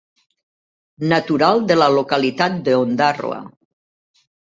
Natural 1.11 1.63
de 1.73 1.79
la 1.83 1.91
localitat 1.99 2.59
d'Ondarroa. 2.67 3.43